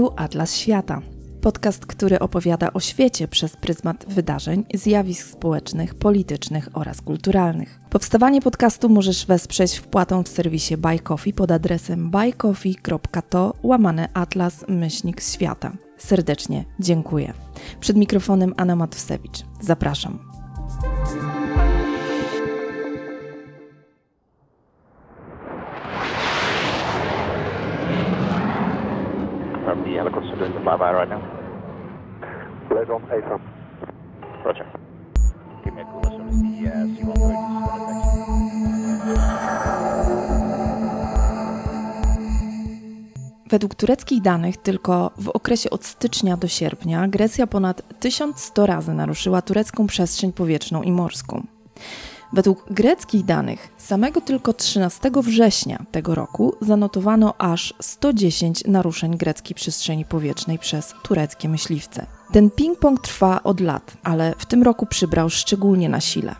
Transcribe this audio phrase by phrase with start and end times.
[0.00, 1.00] Tu Atlas Świata.
[1.42, 7.80] Podcast, który opowiada o świecie przez pryzmat wydarzeń, zjawisk społecznych, politycznych oraz kulturalnych.
[7.90, 15.20] Powstawanie podcastu możesz wesprzeć wpłatą w serwisie Buy Coffee pod adresem buycoffee.to łamane atlas myślnik
[15.20, 15.72] świata.
[15.98, 17.32] Serdecznie dziękuję.
[17.80, 19.44] Przed mikrofonem Anna Matwsewicz.
[19.60, 20.18] Zapraszam.
[29.78, 31.22] The helicopter doing the flyby right now?
[32.70, 33.40] Red on ASAP.
[34.44, 34.66] Roger.
[35.64, 37.84] Give me a call as soon as the uh, C-130
[39.12, 39.20] is
[43.50, 49.42] Według tureckich danych tylko w okresie od stycznia do sierpnia Grecja ponad 1100 razy naruszyła
[49.42, 51.46] turecką przestrzeń powietrzną i morską.
[52.32, 60.04] Według greckich danych, samego tylko 13 września tego roku zanotowano aż 110 naruszeń greckiej przestrzeni
[60.04, 62.06] powietrznej przez tureckie myśliwce.
[62.32, 66.34] Ten ping-pong trwa od lat, ale w tym roku przybrał szczególnie na sile.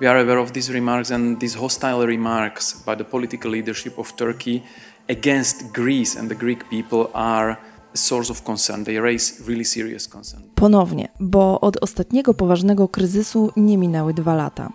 [0.00, 4.12] We are aware of these remarks and these hostile remarks by the political leadership of
[4.12, 4.62] Turkey
[5.10, 7.56] against Greece and the Greek people are.
[10.54, 14.72] Ponownie, bo od ostatniego poważnego kryzysu nie minęły dwa lata.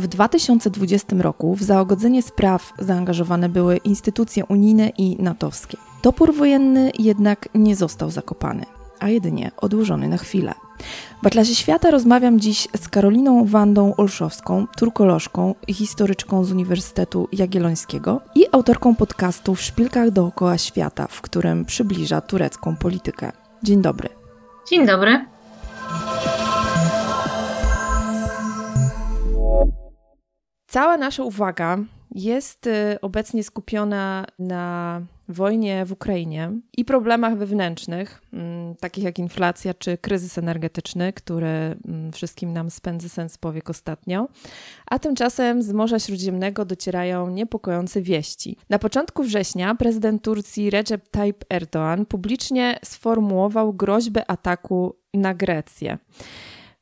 [0.00, 5.78] W 2020 roku w zaogodzenie spraw zaangażowane były instytucje unijne i natowskie.
[6.02, 8.64] Topór wojenny jednak nie został zakopany,
[9.00, 10.54] a jedynie odłożony na chwilę.
[11.22, 18.46] W Atlasie Świata rozmawiam dziś z Karoliną Wandą Olszowską, turkolożką historyczką z Uniwersytetu Jagiellońskiego i
[18.52, 23.32] autorką podcastu W szpilkach dookoła świata, w którym przybliża turecką politykę.
[23.62, 24.08] Dzień dobry.
[24.70, 25.39] Dzień dobry.
[30.70, 31.78] Cała nasza uwaga
[32.14, 39.74] jest y, obecnie skupiona na wojnie w Ukrainie i problemach wewnętrznych, mm, takich jak inflacja
[39.74, 44.28] czy kryzys energetyczny, który mm, wszystkim nam spędza sens powiek ostatnio.
[44.86, 48.56] A tymczasem z Morza Śródziemnego docierają niepokojące wieści.
[48.68, 55.98] Na początku września prezydent Turcji Recep Tayyip Erdoğan publicznie sformułował groźbę ataku na Grecję.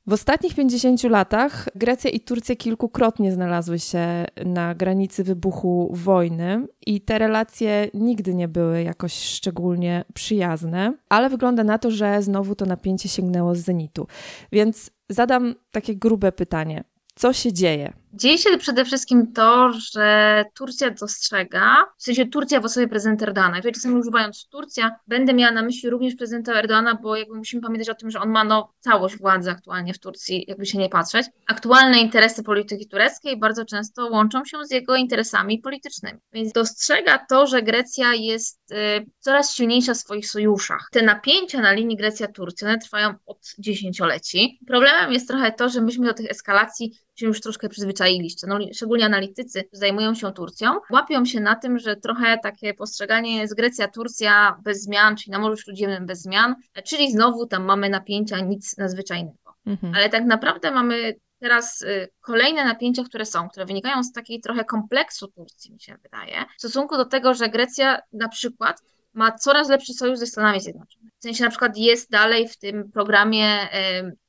[0.09, 7.01] W ostatnich 50 latach Grecja i Turcja kilkukrotnie znalazły się na granicy wybuchu wojny i
[7.01, 12.67] te relacje nigdy nie były jakoś szczególnie przyjazne, ale wygląda na to, że znowu to
[12.67, 14.07] napięcie sięgnęło z zenitu.
[14.53, 16.85] Więc zadam takie grube pytanie.
[17.15, 17.93] Co się dzieje?
[18.13, 23.57] Dzieje się przede wszystkim to, że Turcja dostrzega, w sensie Turcja w osobie prezydenta Erdogana.
[23.57, 27.89] Jeżeli czasami używając Turcja, będę miała na myśli również prezydenta Erdogana, bo jakby musimy pamiętać
[27.89, 31.27] o tym, że on ma no, całość władzy aktualnie w Turcji, jakby się nie patrzeć.
[31.47, 36.19] Aktualne interesy polityki tureckiej bardzo często łączą się z jego interesami politycznymi.
[36.33, 38.77] Więc dostrzega to, że Grecja jest y,
[39.21, 40.89] coraz silniejsza w swoich sojuszach.
[40.93, 44.59] Te napięcia na linii Grecja-Turcja, trwają od dziesięcioleci.
[44.67, 48.47] Problemem jest trochę to, że myśmy do tych eskalacji się już troszkę przyzwyczailiście.
[48.47, 53.57] No, szczególnie analitycy zajmują się Turcją, łapią się na tym, że trochę takie postrzeganie jest
[53.57, 58.77] Grecja-Turcja bez zmian, czyli na Morzu Śródziemnym bez zmian, czyli znowu tam mamy napięcia, nic
[58.77, 59.55] nadzwyczajnego.
[59.67, 59.95] Mhm.
[59.95, 64.65] Ale tak naprawdę mamy teraz y, kolejne napięcia, które są, które wynikają z takiej trochę
[64.65, 68.83] kompleksu Turcji, mi się wydaje, w stosunku do tego, że Grecja na przykład
[69.19, 71.11] ma coraz lepszy sojusz ze Stanami Zjednoczonymi.
[71.19, 73.69] W sensie na przykład jest dalej w tym programie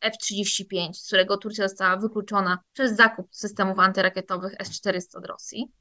[0.02, 5.72] F-35, z którego Turcja została wykluczona przez zakup systemów antyrakietowych S-400 od Rosji.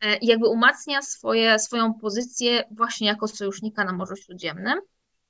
[0.00, 4.80] E, I jakby umacnia swoje, swoją pozycję właśnie jako sojusznika na Morzu Śródziemnym,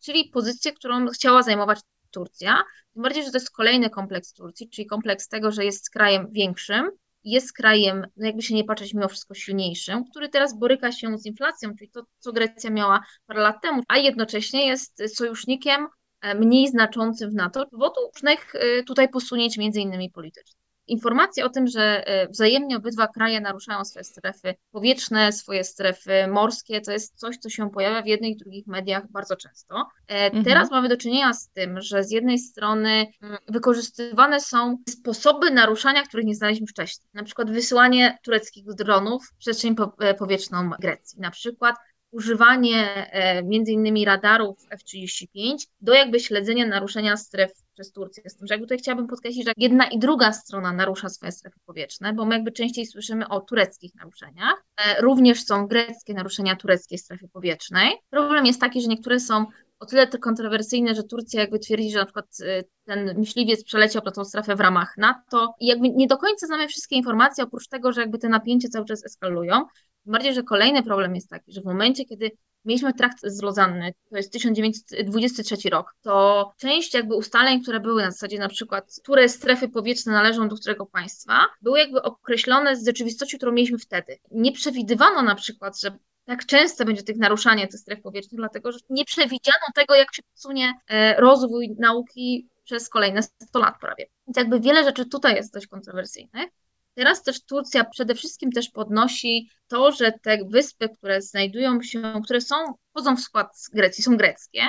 [0.04, 2.62] czyli pozycję, którą chciała zajmować Turcja.
[2.94, 6.90] Tym bardziej, że to jest kolejny kompleks Turcji, czyli kompleks tego, że jest krajem większym,
[7.24, 11.26] jest krajem, no jakby się nie patrzeć, mimo wszystko silniejszym, który teraz boryka się z
[11.26, 15.86] inflacją, czyli to, co Grecja miała parę lat temu, a jednocześnie jest sojusznikiem
[16.20, 18.52] e, mniej znaczącym w NATO z powodu różnych
[18.86, 20.57] tutaj posunięć, między innymi politycznych
[20.88, 26.80] informacje o tym, że e, wzajemnie obydwa kraje naruszają swoje strefy powietrzne, swoje strefy morskie,
[26.80, 29.88] to jest coś, co się pojawia w jednych i drugich mediach bardzo często.
[30.08, 30.44] E, mhm.
[30.44, 36.02] Teraz mamy do czynienia z tym, że z jednej strony mm, wykorzystywane są sposoby naruszania,
[36.02, 37.08] których nie znaliśmy wcześniej.
[37.14, 41.20] Na przykład wysyłanie tureckich dronów w przestrzeń e, powietrzną Grecji.
[41.20, 41.76] Na przykład
[42.10, 43.10] używanie
[43.44, 48.22] między innymi radarów F-35 do jakby śledzenia naruszenia stref przez Turcję.
[48.30, 51.58] Z tym, że jakby tutaj chciałabym podkreślić, że jedna i druga strona narusza swoje strefy
[51.66, 54.64] powietrzne, bo my jakby częściej słyszymy o tureckich naruszeniach.
[54.76, 57.92] E, również są greckie naruszenia tureckiej strefy powietrznej.
[58.10, 59.46] Problem jest taki, że niektóre są
[59.78, 64.10] o tyle kontrowersyjne, że Turcja jakby twierdzi, że na przykład e, ten myśliwiec przeleciał na
[64.10, 67.92] tą strefę w ramach NATO i jakby nie do końca znamy wszystkie informacje, oprócz tego,
[67.92, 69.64] że jakby te napięcia cały czas eskalują.
[70.04, 72.30] Tym bardziej, że kolejny problem jest taki, że w momencie, kiedy
[72.68, 78.10] mieliśmy trakt z Lozanny, to jest 1923 rok, to część jakby ustaleń, które były na
[78.10, 83.36] zasadzie na przykład, które strefy powietrzne należą do którego państwa, były jakby określone z rzeczywistością,
[83.36, 84.18] którą mieliśmy wtedy.
[84.30, 88.78] Nie przewidywano na przykład, że tak często będzie tych naruszania tych stref powietrznych, dlatego że
[88.90, 94.06] nie przewidziano tego, jak się posunie e, rozwój nauki przez kolejne 100 lat prawie.
[94.26, 96.50] Więc jakby wiele rzeczy tutaj jest dość kontrowersyjnych.
[96.98, 102.40] Teraz też Turcja przede wszystkim też podnosi to, że te wyspy, które znajdują się, które
[102.40, 102.56] są,
[102.90, 104.60] wchodzą w skład Grecji, są greckie,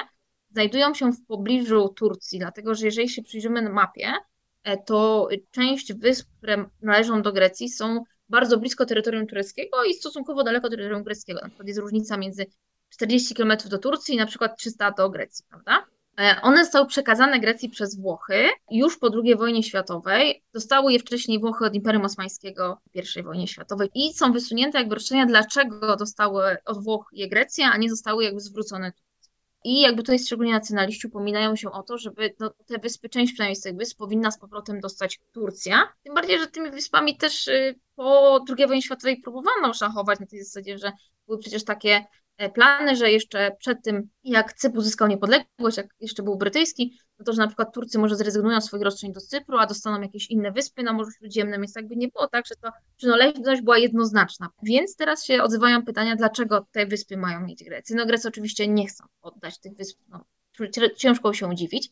[0.52, 4.14] znajdują się w pobliżu Turcji, dlatego że jeżeli się przyjrzymy na mapie,
[4.64, 10.44] e, to część wysp, które należą do Grecji są bardzo blisko terytorium tureckiego i stosunkowo
[10.44, 11.40] daleko terytorium greckiego.
[11.42, 12.46] Na przykład jest różnica między
[12.90, 15.86] 40 km do Turcji i na przykład 300 do Grecji, prawda?
[16.20, 20.44] E, one zostały przekazane Grecji przez Włochy już po II wojnie światowej.
[20.54, 24.96] Dostały je wcześniej Włochy od Imperium Osmańskiego w I wojnie światowej i są wysunięte jakby
[24.96, 28.92] roszczenia, dlaczego dostały od Włoch je Grecja, a nie zostały jakby zwrócone
[29.64, 33.56] i jakby tutaj szczególnie nacjonaliści upominają się o to, żeby no, te wyspy, część przynajmniej
[33.56, 35.94] z tych wysp powinna z powrotem dostać Turcja.
[36.04, 40.44] Tym bardziej, że tymi wyspami też y, po II wojnie światowej próbowano szachować na tej
[40.44, 40.92] zasadzie, że
[41.28, 42.06] były przecież takie
[42.54, 47.34] plany, że jeszcze przed tym, jak Cypr uzyskał niepodległość, jak jeszcze był brytyjski, no to,
[47.34, 50.52] że na przykład Turcy może zrezygnują z swoich roszczeń do Cypru, a dostaną jakieś inne
[50.52, 54.50] wyspy na Morzu Śródziemnym, więc jakby nie było tak, że to przynależność była jednoznaczna.
[54.64, 57.96] Więc teraz się odzywają pytania, dlaczego te wyspy mają mieć Grecy.
[57.96, 60.26] No Grecy oczywiście nie chcą oddać tych wysp, no,
[60.98, 61.90] ciężko się dziwić.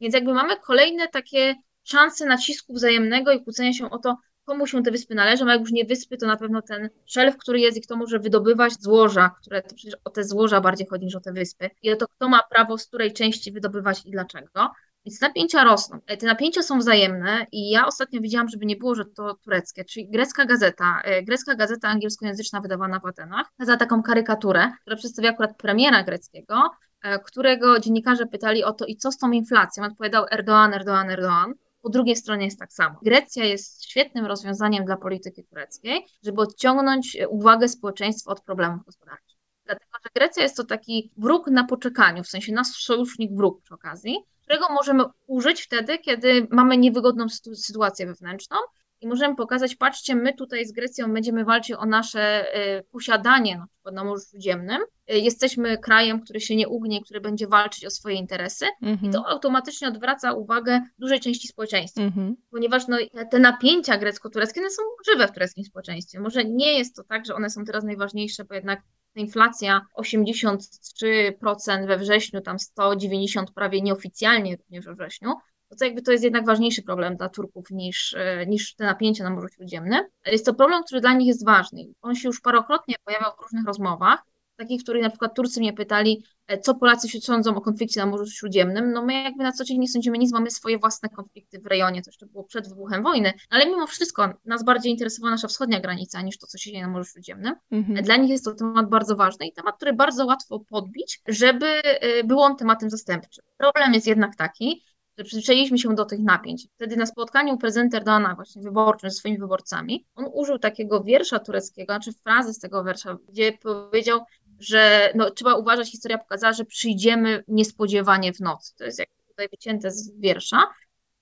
[0.00, 1.54] Więc jakby mamy kolejne takie
[1.84, 4.16] szanse nacisku wzajemnego i kłócenia się o to,
[4.46, 7.36] komu się te wyspy należą, a jak już nie wyspy, to na pewno ten szelf,
[7.36, 11.04] który jest i kto może wydobywać złoża, które to przecież o te złoża bardziej chodzi
[11.04, 11.70] niż o te wyspy.
[11.82, 14.70] I to, kto ma prawo z której części wydobywać i dlaczego.
[15.06, 15.98] Więc napięcia rosną.
[16.06, 19.84] E, te napięcia są wzajemne i ja ostatnio widziałam, żeby nie było, że to tureckie,
[19.84, 25.30] czyli grecka gazeta, e, grecka gazeta angielskojęzyczna wydawana w Atenach, za taką karykaturę, która przedstawia
[25.30, 26.70] akurat premiera greckiego,
[27.02, 29.84] e, którego dziennikarze pytali o to i co z tą inflacją.
[29.84, 31.52] Odpowiadał Erdoğan, Erdoğan, Erdoğan
[31.86, 32.98] po drugiej stronie jest tak samo.
[33.02, 39.38] Grecja jest świetnym rozwiązaniem dla polityki tureckiej, żeby odciągnąć uwagę społeczeństwa od problemów gospodarczych.
[39.64, 43.74] Dlatego, że Grecja jest to taki wróg na poczekaniu, w sensie nasz sojusznik wróg przy
[43.74, 48.56] okazji, którego możemy użyć wtedy, kiedy mamy niewygodną sytuację wewnętrzną
[49.00, 53.66] i możemy pokazać, patrzcie, my tutaj z Grecją będziemy walczyć o nasze y, posiadanie na
[53.66, 54.80] przykład na Morzu Śródziemnym.
[55.10, 59.08] Y, jesteśmy krajem, który się nie ugnie, który będzie walczyć o swoje interesy mm -hmm.
[59.08, 59.34] i to mhm.
[59.34, 62.34] automatycznie odwraca uwagę dużej części społeczeństwa, mm -hmm.
[62.50, 62.96] ponieważ no,
[63.30, 66.20] te napięcia grecko-tureckie one są żywe w tureckim społeczeństwie.
[66.20, 68.82] Może nie jest to tak, że one są teraz najważniejsze, bo jednak
[69.14, 75.30] inflacja 83% we wrześniu, tam 190 prawie nieoficjalnie również we wrześniu,
[75.68, 79.24] to, to jakby to jest jednak ważniejszy problem dla Turków niż, e, niż te napięcia
[79.24, 80.04] na Morzu Śródziemnym.
[80.26, 81.84] Jest to problem, który dla nich jest ważny.
[82.02, 84.22] On się już parokrotnie pojawiał w różnych rozmowach,
[84.56, 88.00] takich, w których na przykład Turcy mnie pytali, e, co Polacy się sądzą o konflikcie
[88.00, 88.92] na Morzu Śródziemnym.
[88.92, 92.02] No my jakby na co dzień nie sądzimy nic, mamy swoje własne konflikty w rejonie,
[92.02, 96.22] to jeszcze było przed wybuchem wojny, ale mimo wszystko nas bardziej interesowała nasza wschodnia granica
[96.22, 97.54] niż to, co się dzieje na Morzu Śródziemnym.
[97.70, 98.04] Mhm.
[98.04, 102.24] Dla nich jest to temat bardzo ważny i temat, który bardzo łatwo podbić, żeby e,
[102.24, 103.44] był on tematem zastępczym.
[103.56, 104.82] Problem jest jednak taki,
[105.18, 106.68] że przyzwyczailiśmy się do tych napięć.
[106.74, 111.92] Wtedy na spotkaniu prezydenta Erdogana właśnie wyborczym ze swoimi wyborcami, on użył takiego wiersza tureckiego,
[111.92, 114.20] znaczy frazy z tego wiersza, gdzie powiedział,
[114.58, 118.74] że no, trzeba uważać, historia pokazała, że przyjdziemy niespodziewanie w nocy.
[118.76, 120.62] To jest jak tutaj wycięte z wiersza.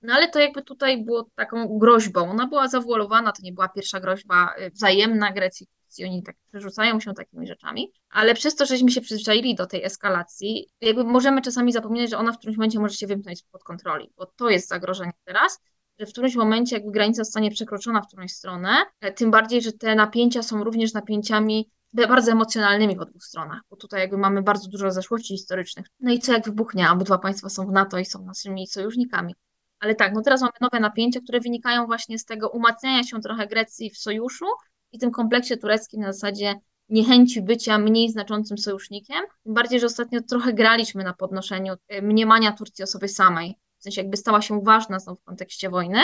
[0.02, 2.30] No ale to jakby tutaj było taką groźbą.
[2.30, 5.66] Ona była zawualowana, to nie była pierwsza groźba y, wzajemna Grecji
[6.02, 10.68] oni tak przerzucają się takimi rzeczami, ale przez to, żeśmy się przyzwyczaili do tej eskalacji,
[10.80, 14.26] jakby możemy czasami zapominać, że ona w którymś momencie może się wymknąć spod kontroli, bo
[14.26, 15.60] to jest zagrożenie teraz,
[15.98, 19.72] że w którymś momencie jakby granica zostanie przekroczona w którąś stronę, e, tym bardziej, że
[19.72, 24.68] te napięcia są również napięciami bardzo emocjonalnymi po dwóch stronach, bo tutaj jakby mamy bardzo
[24.68, 25.86] dużo zaszłości historycznych.
[26.00, 26.90] No i co jak wybuchnie?
[26.90, 29.34] Obydwa państwa są w NATO i są naszymi sojusznikami.
[29.80, 33.46] Ale tak, no teraz mamy nowe napięcia, które wynikają właśnie z tego umacniania się trochę
[33.46, 34.46] Grecji w sojuszu,
[34.94, 36.54] i tym kompleksie tureckim na zasadzie
[36.88, 39.22] niechęci bycia mniej znaczącym sojusznikiem.
[39.44, 43.58] Tym bardziej, że ostatnio trochę graliśmy na podnoszeniu e, mniemania Turcji o sobie samej.
[43.78, 45.98] W sensie jakby stała się ważna znowu w kontekście wojny,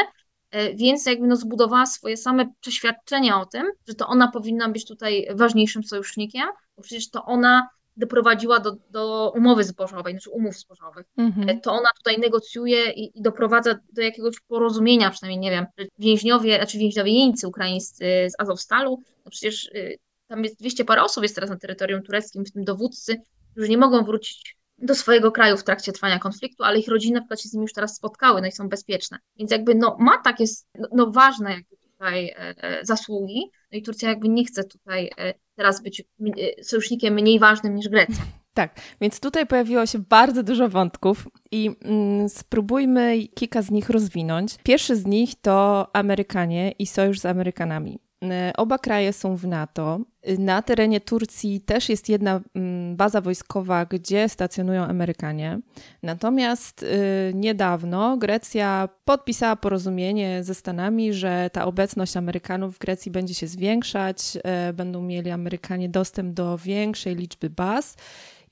[0.74, 5.28] więc jakby no zbudowała swoje same przeświadczenia o tym, że to ona powinna być tutaj
[5.34, 11.06] ważniejszym sojusznikiem, bo przecież to ona doprowadziła do, do umowy zbożowej, znaczy umów zbożowych.
[11.16, 11.60] Mhm.
[11.60, 15.66] To ona tutaj negocjuje i, i, doprowadza do jakiegoś porozumienia, przynajmniej nie wiem,
[15.98, 21.22] więźniowie, znaczy więźniowie jeńcy ukraińscy z Azowstalu, no przecież y, tam jest 200 parę osób
[21.22, 25.56] jest teraz na terytorium tureckim, w tym dowódcy, którzy nie mogą wrócić do swojego kraju
[25.56, 28.40] w trakcie trwania konfliktu, ale ich rodziny na przykład się z nimi już teraz spotkały,
[28.40, 29.18] no i są bezpieczne.
[29.36, 30.44] Więc jakby no, ma takie
[30.78, 35.10] no, no ważne jakby tutaj e, e, zasługi, no i Turcja jakby nie chce tutaj
[35.18, 38.24] e, teraz być y, sojusznikiem mniej ważnym niż Grecja.
[38.54, 44.56] Tak, więc tutaj pojawiło się bardzo dużo wątków i mm, spróbujmy kilka z nich rozwinąć.
[44.62, 48.09] Pierwszy z nich to Amerykanie i sojusz z Amerykanami.
[48.24, 50.00] Y, oba kraje są w NATO.
[50.38, 55.60] Na terenie Turcji też jest jedna mm, baza wojskowa, gdzie stacjonują Amerykanie.
[56.02, 56.86] Natomiast y,
[57.34, 64.38] niedawno Grecja podpisała porozumienie ze Stanami, że ta obecność Amerykanów w Grecji będzie się zwiększać,
[64.74, 67.96] będą mieli Amerykanie dostęp do większej liczby baz.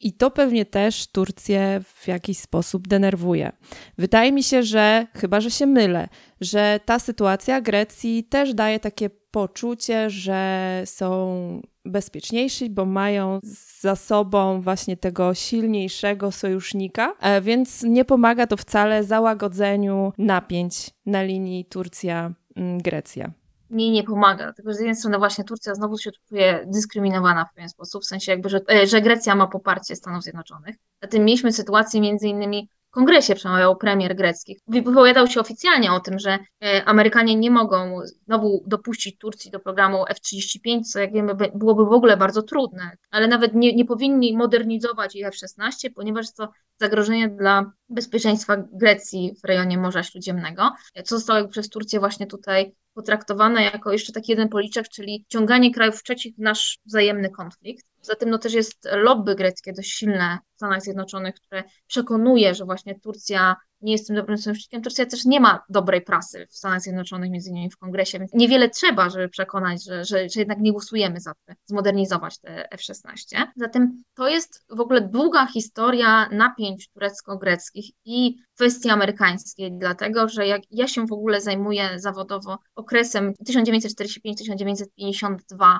[0.00, 3.52] I to pewnie też Turcję w jakiś sposób denerwuje.
[3.98, 6.08] Wydaje mi się, że chyba, że się mylę,
[6.40, 13.40] że ta sytuacja Grecji też daje takie poczucie, że są bezpieczniejsi, bo mają
[13.80, 21.22] za sobą właśnie tego silniejszego sojusznika, e, więc nie pomaga to wcale załagodzeniu napięć na
[21.22, 23.30] linii Turcja-Grecja
[23.70, 27.68] mi nie pomaga, że z jednej strony właśnie Turcja znowu się czuje dyskryminowana w pewien
[27.68, 30.76] sposób, w sensie jakby, że, e, że Grecja ma poparcie Stanów Zjednoczonych.
[31.02, 34.60] Zatem mieliśmy sytuację między innymi w kongresie przemawiał premier grecki.
[34.68, 40.04] Wypowiadał się oficjalnie o tym, że e, Amerykanie nie mogą znowu dopuścić Turcji do programu
[40.08, 45.16] F-35, co jak wiemy byłoby w ogóle bardzo trudne, ale nawet nie, nie powinni modernizować
[45.16, 46.48] ich F-16, ponieważ to
[46.80, 50.70] zagrożenie dla bezpieczeństwa Grecji w rejonie Morza Śródziemnego,
[51.04, 56.02] co zostało przez Turcję właśnie tutaj potraktowane jako jeszcze taki jeden policzek, czyli ciąganie krajów
[56.02, 57.86] trzecich w nasz wzajemny konflikt.
[58.02, 63.00] Zatem no też jest lobby greckie dość silne w Stanach Zjednoczonych, które przekonuje, że właśnie
[63.00, 64.82] Turcja nie jest tym dobrym sojusznikiem.
[64.82, 68.70] Turcja też nie ma dobrej prasy w Stanach Zjednoczonych, między innymi w kongresie, więc niewiele
[68.70, 73.46] trzeba, żeby przekonać, że, że, że jednak nie głosujemy za to, zmodernizować te F-16.
[73.56, 80.62] Zatem to jest w ogóle długa historia napięć turecko-greckich i kwestii amerykańskiej, dlatego że jak
[80.70, 85.78] ja się w ogóle zajmuję zawodowo okresem 1945-1952 E,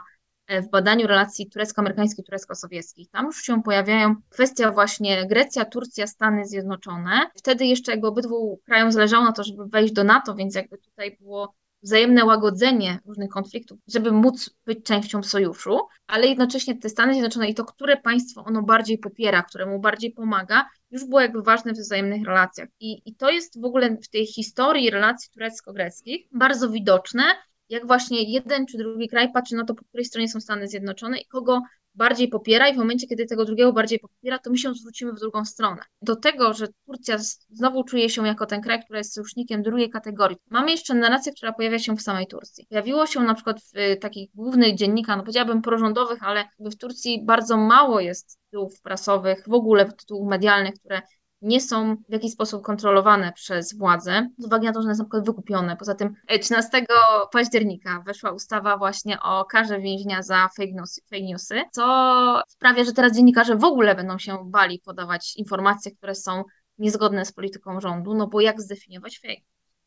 [0.49, 3.11] w badaniu relacji turecko-amerykańskich, turecko-sowieckich.
[3.11, 7.31] Tam już się pojawiają kwestia właśnie Grecja, Turcja, Stany Zjednoczone.
[7.37, 11.17] Wtedy jeszcze jakby obydwu krajom zależało na to, żeby wejść do NATO, więc jakby tutaj
[11.21, 17.49] było wzajemne łagodzenie różnych konfliktów, żeby móc być częścią sojuszu, ale jednocześnie te Stany Zjednoczone
[17.49, 21.77] i to, które państwo ono bardziej popiera, któremu bardziej pomaga, już było jakby ważne w
[21.77, 22.69] wzajemnych relacjach.
[22.81, 27.23] I, i to jest w ogóle w tej historii relacji turecko-greckich bardzo widoczne,
[27.69, 31.19] jak właśnie jeden czy drugi kraj patrzy na to, po której stronie są Stany Zjednoczone
[31.19, 31.63] i kogo
[31.95, 35.19] bardziej popiera i w momencie, kiedy tego drugiego bardziej popiera, to my się zwrócimy w
[35.21, 35.83] drugą stronę.
[36.03, 37.17] Do tego, że Turcja
[37.51, 40.37] znowu czuje się jako ten kraj, który jest sojusznikiem drugiej kategorii.
[40.51, 42.67] Mamy jeszcze narrację, która pojawia się w samej Turcji.
[42.69, 47.57] Pojawiło się na przykład w takich głównych dziennikach, no powiedziałabym porządowych, ale w Turcji bardzo
[47.57, 51.03] mało jest tytułów prasowych, w ogóle tytułów medialnych, które
[51.43, 55.05] nie są w jakiś sposób kontrolowane przez władze, z uwagi na to, że one są
[55.13, 55.77] wykupione.
[55.77, 56.85] Poza tym 13 e,
[57.33, 62.93] października weszła ustawa właśnie o karze więźnia za fake newsy, fake newsy, co sprawia, że
[62.93, 66.45] teraz dziennikarze w ogóle będą się bali podawać informacje, które są
[66.79, 69.43] niezgodne z polityką rządu, no bo jak zdefiniować fake?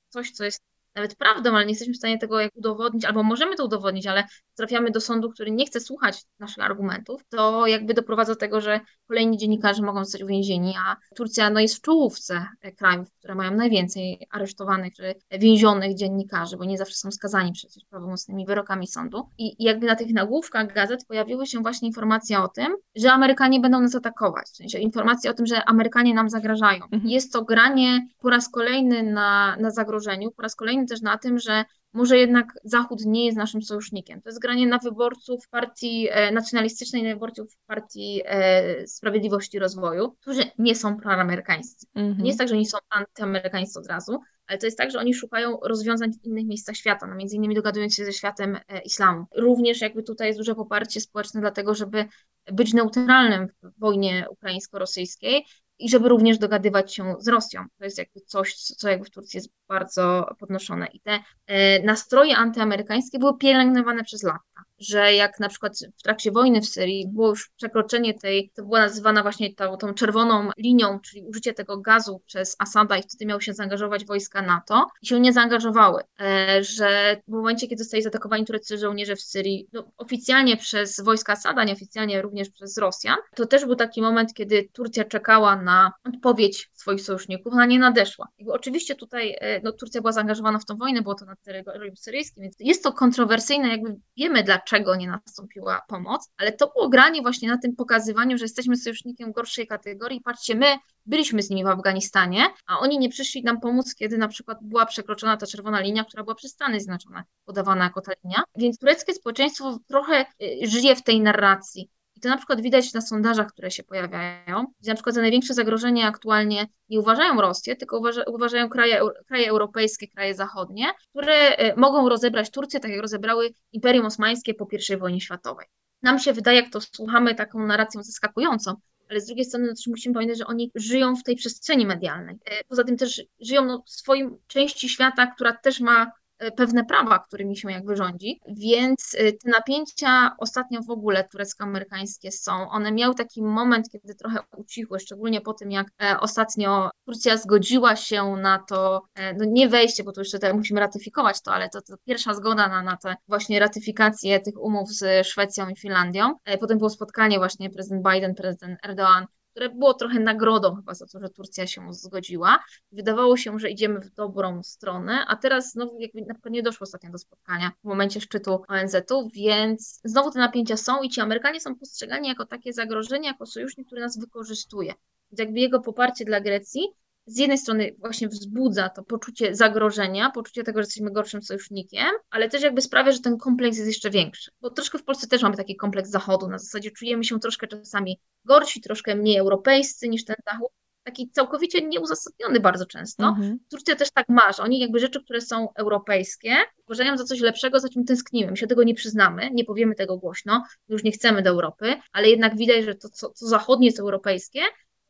[0.10, 3.56] Coś, co jest nawet prawdą, ale nie jesteśmy w stanie tego jak udowodnić, albo możemy
[3.56, 4.24] to udowodnić, ale
[4.56, 8.80] trafiamy do sądu, który nie chce słuchać naszych argumentów, to jakby doprowadza do tego, że
[9.08, 12.46] kolejni dziennikarze mogą zostać uwięzieni, a Turcja no, jest w czołówce
[12.78, 18.46] krajów, które mają najwięcej aresztowanych czy więzionych dziennikarzy, bo nie zawsze są skazani przecież prawomocnymi
[18.46, 19.30] wyrokami sądu.
[19.38, 23.60] I, I jakby na tych nagłówkach gazet pojawiły się właśnie informacje o tym, że Amerykanie
[23.60, 26.84] będą nas atakować, w sensie informacje o tym, że Amerykanie nam zagrażają.
[26.84, 27.08] Mhm.
[27.08, 31.40] Jest to granie po raz kolejny na, na zagrożeniu, po raz kolejny też na tym,
[31.40, 34.22] że może jednak Zachód nie jest naszym sojusznikiem.
[34.22, 40.12] To jest granie na wyborców partii e, nacjonalistycznej, na wyborców partii e, Sprawiedliwości i Rozwoju,
[40.22, 41.88] którzy nie są proamerykańscy.
[41.96, 42.18] Mm -hmm.
[42.22, 45.14] Nie jest tak, że oni są antyamerykańscy od razu, ale to jest tak, że oni
[45.14, 49.26] szukają rozwiązań w innych miejscach świata, no między innymi dogadując się ze światem e, islamu.
[49.36, 52.06] Również jakby tutaj jest duże poparcie społeczne dlatego, żeby
[52.52, 55.46] być neutralnym w wojnie ukraińsko-rosyjskiej
[55.82, 57.66] i żeby również dogadywać się z Rosją.
[57.78, 60.88] To jest jakby coś, co jakby w Turcji jest bardzo podnoszone.
[60.94, 66.32] I te e, nastroje antyamerykańskie były pielęgnowane przez lata że jak na przykład w trakcie
[66.32, 71.00] wojny w Syrii było już przekroczenie tej, to była nazywana właśnie tą, tą czerwoną linią,
[71.00, 75.20] czyli użycie tego gazu przez Asada i wtedy miały się zaangażować wojska NATO i się
[75.20, 80.58] nie zaangażowały, e, że w momencie, kiedy zostali zaatakowani tureccy żołnierze w Syrii, no, oficjalnie
[80.58, 85.56] przez wojska Asada, nieoficjalnie również przez Rosjan, to też był taki moment, kiedy Turcja czekała
[85.56, 88.28] na odpowiedź swoich sojuszników, ona nie nadeszła.
[88.38, 91.98] Jakby oczywiście tutaj e, no, Turcja była zaangażowana w tą wojnę, było to na terytorium
[91.98, 96.90] syryjskim, więc jest to kontrowersyjne, jakby wiemy dlaczego, dlaczego nie nastąpiła pomoc, ale to było
[96.90, 100.22] granie właśnie na tym pokazywaniu, że jesteśmy sojusznikiem gorszej kategorii.
[100.22, 100.66] Patrzcie, my
[101.06, 104.86] byliśmy z nimi w Afganistanie, a oni nie przyszli nam pomóc, kiedy na przykład była
[104.86, 108.44] przekroczona ta czerwona linia, która była przez Stany Zjednoczone podawana jako ta linia.
[108.56, 111.90] Więc tureckie społeczeństwo trochę y, żyje w tej narracji.
[112.22, 116.08] To na przykład widać na sondażach, które się pojawiają, gdzie na przykład za największe zagrożenie
[116.08, 122.10] aktualnie nie uważają Rosję, tylko uważa, uważają kraje, kraje europejskie, kraje zachodnie, które e, mogą
[122.10, 125.68] rozebrać Turcję, tak jak rozebrały Imperium Osmańskie po I wojnie światowej.
[126.02, 128.76] Nam się wydaje, jak to słuchamy, taką narracją zaskakującą,
[129.10, 132.36] ale z drugiej strony no, też musimy pamiętać, że oni żyją w tej przestrzeni medialnej.
[132.46, 136.12] E, poza tym też żyją no, w swoim części świata, która też ma
[136.56, 142.70] pewne prawa, którymi się jakby rządzi, więc e, te napięcia ostatnio w ogóle turecko-amerykańskie są.
[142.70, 147.96] One miały taki moment, kiedy trochę ucichły, szczególnie po tym, jak e, ostatnio Turcja zgodziła
[147.96, 149.02] się na to,
[149.38, 152.68] no nie wejście, bo to jeszcze tutaj musimy ratyfikować to, ale to, to pierwsza zgoda
[152.68, 156.36] na, na tę właśnie ratyfikację tych umów z Szwecją i Finlandią.
[156.60, 161.20] Potem było spotkanie właśnie prezydent Biden, prezydent Erdoğan które było trochę nagrodą chyba za to,
[161.20, 162.60] że Turcja się zgodziła.
[162.92, 166.84] Wydawało się, że idziemy w dobrą stronę, a teraz znowu jakby na przykład nie doszło
[166.84, 171.60] ostatnio do spotkania w momencie szczytu ONZ-u, więc znowu te napięcia są i ci Amerykanie
[171.60, 174.94] są postrzegani jako takie zagrożenie, jako sojusznik, który nas wykorzystuje.
[175.32, 176.82] Więc jakby jego poparcie dla Grecji
[177.26, 182.50] z jednej strony właśnie wzbudza to poczucie zagrożenia, poczucie tego, że jesteśmy gorszym sojusznikiem, ale
[182.50, 184.52] też jakby sprawia, że ten kompleks jest jeszcze większy.
[184.62, 188.20] Bo troszkę w Polsce też mamy taki kompleks zachodu, na zasadzie czujemy się troszkę czasami
[188.46, 190.72] gorsi, troszkę mniej europejscy niż ten zachód,
[191.04, 193.24] taki całkowicie nieuzasadniony bardzo często.
[193.24, 193.60] Mhm.
[193.70, 197.80] Turcja też tak ma, że oni jakby rzeczy, które są europejskie, uważają za coś lepszego,
[197.80, 198.52] za czym tęsknimy.
[198.52, 202.30] My się tego nie przyznamy, nie powiemy tego głośno, już nie chcemy do Europy, ale
[202.30, 204.62] jednak widać, że to, co, co zachodnie jest europejskie,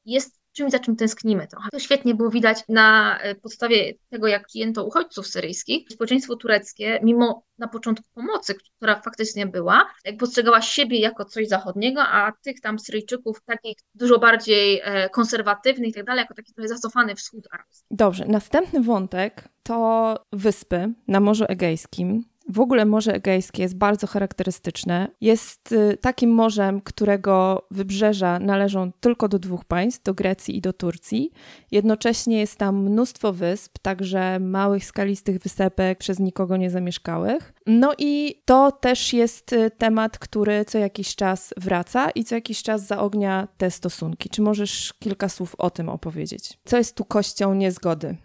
[0.05, 1.69] jest czymś, za czym tęsknimy trochę.
[1.71, 5.87] To świetnie było widać na e, podstawie tego, jak przyjęto uchodźców syryjskich.
[5.89, 12.01] Społeczeństwo tureckie, mimo na początku pomocy, która faktycznie była, jak postrzegała siebie jako coś zachodniego,
[12.01, 16.67] a tych tam Syryjczyków, takich dużo bardziej e, konserwatywnych i tak dalej, jako taki trochę
[16.67, 17.85] zacofany wschód arabski.
[17.91, 22.23] Dobrze, następny wątek to wyspy na Morzu Egejskim.
[22.53, 25.07] W ogóle Morze Egejskie jest bardzo charakterystyczne.
[25.21, 30.73] Jest y, takim morzem, którego wybrzeża należą tylko do dwóch państw, do Grecji i do
[30.73, 31.31] Turcji.
[31.71, 37.53] Jednocześnie jest tam mnóstwo wysp, także małych, skalistych wysepek przez nikogo nie zamieszkałych.
[37.67, 42.63] No i to też jest y, temat, który co jakiś czas wraca i co jakiś
[42.63, 44.29] czas zaognia te stosunki.
[44.29, 46.59] Czy możesz kilka słów o tym opowiedzieć?
[46.65, 48.17] Co jest tu kością niezgody?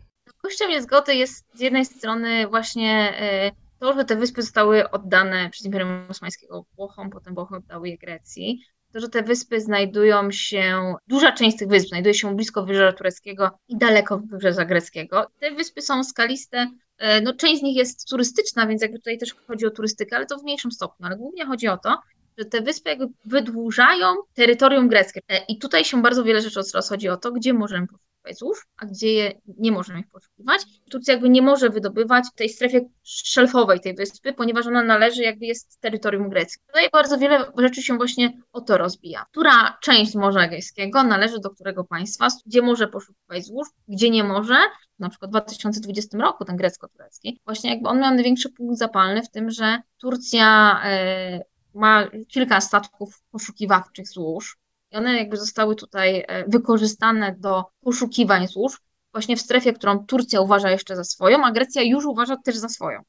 [0.42, 3.14] Kością niezgody jest z jednej strony właśnie
[3.52, 7.98] y, to, że te wyspy zostały oddane przez Imperium Osmańskiego Włochom, potem Włochy oddały je
[7.98, 8.60] Grecji,
[8.92, 13.50] to, że te wyspy znajdują się, duża część tych wysp znajduje się blisko wybrzeża tureckiego
[13.68, 15.26] i daleko wybrzeża greckiego.
[15.40, 19.34] Te wyspy są skaliste, e, no część z nich jest turystyczna, więc jakby tutaj też
[19.34, 21.98] chodzi o turystykę, ale to w mniejszym stopniu, ale głównie chodzi o to,
[22.38, 25.20] że te wyspy jakby wydłużają terytorium greckie.
[25.28, 27.86] E, I tutaj się bardzo wiele rzeczy rozchodzi o to, gdzie możemy
[28.34, 30.62] złóż, a gdzie je nie możemy ich poszukiwać.
[30.90, 35.46] Turcja jakby nie może wydobywać w tej strefie szelfowej tej wyspy, ponieważ ona należy, jakby
[35.46, 36.62] jest terytorium greckie.
[36.66, 39.24] Tutaj bardzo wiele rzeczy się właśnie o to rozbija.
[39.30, 44.56] Która część Morza Egejskiego należy do którego państwa, gdzie może poszukiwać złóż, gdzie nie może,
[44.98, 49.30] na przykład w 2020 roku, ten grecko-turecki, właśnie jakby on miał największy punkt zapalny w
[49.30, 51.40] tym, że Turcja e,
[51.74, 54.58] ma kilka statków poszukiwawczych złóż,
[54.96, 58.80] one jakby zostały tutaj e, wykorzystane do poszukiwań złóż,
[59.12, 62.68] właśnie w strefie, którą Turcja uważa jeszcze za swoją, a Grecja już uważa też za
[62.68, 63.02] swoją.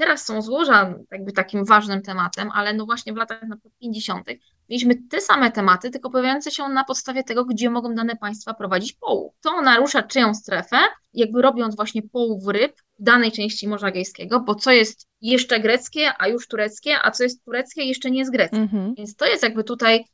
[0.00, 3.40] Teraz są złoża jakby takim ważnym tematem, ale no właśnie w latach
[3.80, 4.26] 50.
[4.68, 8.92] mieliśmy te same tematy, tylko pojawiające się na podstawie tego, gdzie mogą dane państwa prowadzić
[8.92, 9.34] połów.
[9.40, 10.76] To narusza czyją strefę,
[11.12, 16.12] jakby robiąc właśnie połów ryb w danej części Morza Egejskiego, bo co jest jeszcze greckie,
[16.18, 18.56] a już tureckie, a co jest tureckie, jeszcze nie jest greckie.
[18.56, 18.94] Mhm.
[18.94, 20.04] Więc to jest jakby tutaj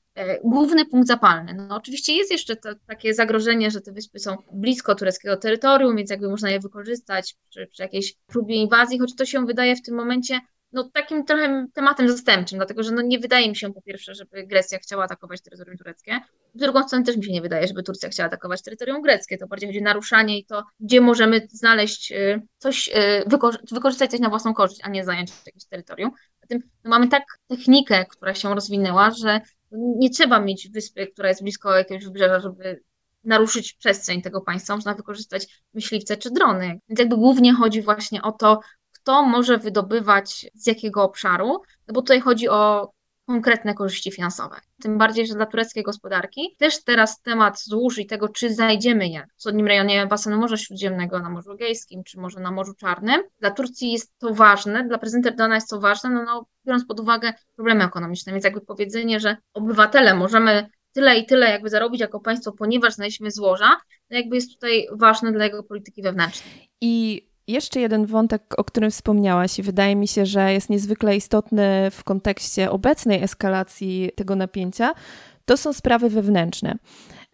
[0.45, 1.55] główny punkt zapalny.
[1.55, 6.11] No oczywiście jest jeszcze to, takie zagrożenie, że te wyspy są blisko tureckiego terytorium, więc
[6.11, 9.95] jakby można je wykorzystać przy, przy jakiejś próbie inwazji, choć to się wydaje w tym
[9.95, 10.41] momencie
[10.73, 14.47] no, takim trochę tematem zastępczym, dlatego że no, nie wydaje mi się po pierwsze, żeby
[14.47, 16.21] Grecja chciała atakować terytorium tureckie.
[16.55, 19.39] Z drugą stroną też mi się nie wydaje, żeby Turcja chciała atakować terytorium greckie.
[19.39, 23.25] To bardziej chodzi o naruszanie i to, gdzie możemy znaleźć y, coś, y,
[23.73, 26.11] wykorzystać coś na własną korzyść, a nie zająć jakieś terytorium.
[26.43, 29.41] Zatem no, mamy tak technikę, która się rozwinęła, że
[29.77, 32.83] nie trzeba mieć wyspy, która jest blisko jakiegoś wybrzeża, żeby
[33.25, 34.75] naruszyć przestrzeń tego państwa.
[34.75, 36.81] Można wykorzystać myśliwce czy drony.
[36.89, 38.61] Więc jakby głównie chodzi właśnie o to,
[38.93, 42.91] kto może wydobywać z jakiego obszaru, no bo tutaj chodzi o
[43.27, 44.57] konkretne korzyści finansowe.
[44.83, 49.27] Tym bardziej, że dla tureckiej gospodarki też teraz temat złóż i tego, czy znajdziemy je
[49.35, 53.23] w wschodnim rejonie basenu Morza Śródziemnego, na Morzu Egejskim, czy może na Morzu Czarnym.
[53.41, 57.01] Dla Turcji jest to ważne, dla prezydenta Erdogana jest to ważne, no, no, biorąc pod
[57.01, 62.21] uwagę problemy ekonomiczne, więc jakby powiedzenie, że obywatele możemy tyle i tyle jakby zarobić jako
[62.21, 63.77] państwo, ponieważ znaleźliśmy złoża,
[64.11, 66.71] no jakby jest tutaj ważne dla jego polityki wewnętrznej.
[66.81, 71.91] I jeszcze jeden wątek, o którym wspomniałaś, i wydaje mi się, że jest niezwykle istotny
[71.91, 74.95] w kontekście obecnej eskalacji tego napięcia,
[75.45, 76.75] to są sprawy wewnętrzne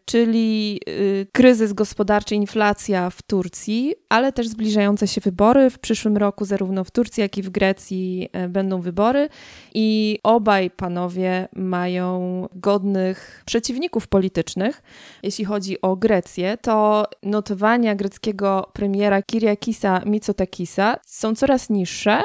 [0.04, 5.70] czyli y, kryzys gospodarczy, inflacja w Turcji, ale też zbliżające się wybory.
[5.70, 9.28] W przyszłym roku zarówno w Turcji, jak i w Grecji e, będą wybory
[9.74, 14.82] i obaj panowie mają godnych przeciwników politycznych.
[15.22, 22.22] Jeśli chodzi o Grecję, to notowania greckiego premiera Kyriakisa Mitsotakisa są coraz niższe.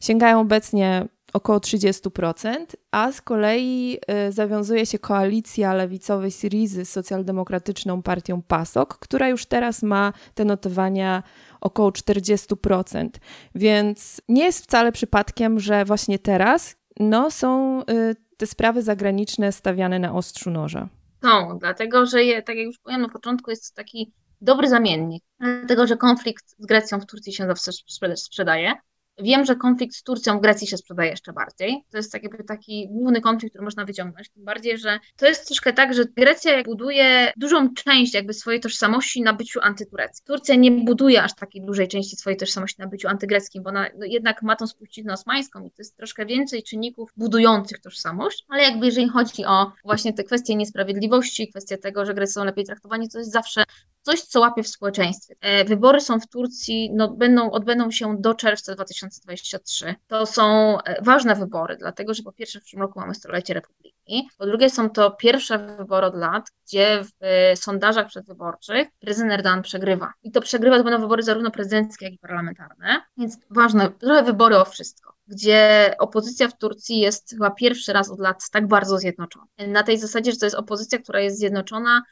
[0.00, 8.02] Sięgają obecnie około 30%, a z kolei y, zawiązuje się koalicja lewicowej Syrizy z socjaldemokratyczną
[8.02, 11.22] partią PASOK, która już teraz ma te notowania
[11.60, 13.08] około 40%.
[13.54, 19.98] Więc nie jest wcale przypadkiem, że właśnie teraz no, są y, te sprawy zagraniczne stawiane
[19.98, 20.88] na ostrzu noża.
[21.22, 25.24] Są, dlatego że, je, tak jak już powiedziałam na początku, jest to taki dobry zamiennik,
[25.40, 27.72] dlatego że konflikt z Grecją w Turcji się zawsze
[28.16, 28.74] sprzedaje.
[29.18, 31.84] Wiem, że konflikt z Turcją w Grecji się sprzedaje jeszcze bardziej.
[31.90, 34.30] To jest taki, taki główny konflikt, który można wyciągnąć.
[34.30, 39.22] Tym bardziej, że to jest troszkę tak, że Grecja buduje dużą część jakby swojej tożsamości
[39.22, 40.26] na byciu antytureckim.
[40.26, 44.06] Turcja nie buduje aż takiej dużej części swojej tożsamości na byciu antygreckim, bo ona no,
[44.06, 48.86] jednak ma tą spuściznę osmańską i to jest troszkę więcej czynników budujących tożsamość, ale jakby
[48.86, 53.18] jeżeli chodzi o właśnie te kwestie niesprawiedliwości, kwestie tego, że Grecy są lepiej traktowani, to
[53.18, 53.64] jest zawsze
[54.02, 55.34] coś, co łapie w społeczeństwie.
[55.40, 59.94] E, wybory są w Turcji, no, będą, odbędą się do czerwca 2023.
[60.06, 64.28] To są e, ważne wybory, dlatego że po pierwsze w tym roku mamy stulecie Republiki,
[64.38, 69.62] po drugie są to pierwsze wybory od lat, gdzie w e, sondażach przedwyborczych prezydent Erdogan
[69.62, 70.12] przegrywa.
[70.22, 74.56] I to przegrywa, to będą wybory zarówno prezydenckie, jak i parlamentarne, więc ważne, trochę wybory
[74.56, 79.46] o wszystko gdzie opozycja w Turcji jest chyba pierwszy raz od lat tak bardzo zjednoczona.
[79.68, 82.02] Na tej zasadzie, że to jest opozycja, która jest zjednoczona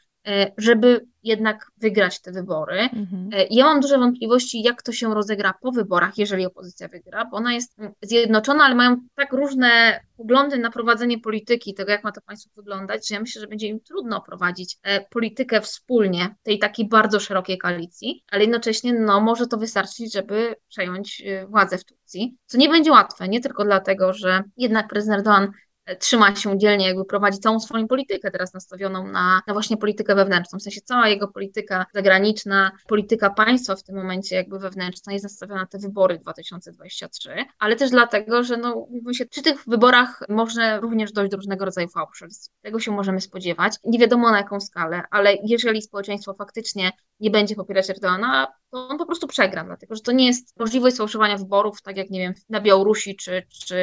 [0.57, 2.79] żeby jednak wygrać te wybory.
[2.79, 3.29] Mhm.
[3.33, 7.37] E, ja mam duże wątpliwości, jak to się rozegra po wyborach, jeżeli opozycja wygra, bo
[7.37, 12.21] ona jest zjednoczona, ale mają tak różne poglądy na prowadzenie polityki, tego jak ma to
[12.21, 16.87] państwo wyglądać, że ja myślę, że będzie im trudno prowadzić e, politykę wspólnie tej takiej
[16.87, 22.57] bardzo szerokiej koalicji, ale jednocześnie no, może to wystarczyć, żeby przejąć władzę w Turcji, co
[22.57, 25.51] nie będzie łatwe, nie tylko dlatego, że jednak prezydent Erdogan
[25.99, 30.59] trzyma się dzielnie, jakby prowadzi całą swoją politykę teraz nastawioną na, na właśnie politykę wewnętrzną.
[30.59, 35.61] W sensie cała jego polityka zagraniczna, polityka państwa w tym momencie jakby wewnętrzna jest nastawiona
[35.61, 41.11] na te wybory 2023, ale też dlatego, że no, się, przy tych wyborach może również
[41.11, 42.49] dojść do różnego rodzaju fałszerstw.
[42.61, 43.75] Tego się możemy spodziewać.
[43.83, 46.91] Nie wiadomo na jaką skalę, ale jeżeli społeczeństwo faktycznie
[47.21, 50.95] nie będzie popierać Erdogana, to on po prostu przegra, dlatego że to nie jest możliwość
[50.95, 53.75] sfałszowania wyborów, tak jak nie wiem, na Białorusi czy, czy